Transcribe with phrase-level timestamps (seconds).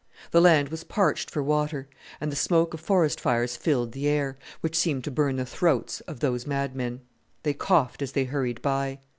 [0.31, 1.87] The land was parched for water,
[2.19, 5.99] and the smoke of forest fires filled the air, which seemed to burn the throats
[6.07, 7.01] of those mad men.
[7.43, 8.97] They coughed as they hurried by.